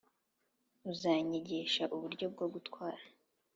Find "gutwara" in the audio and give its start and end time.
2.53-3.03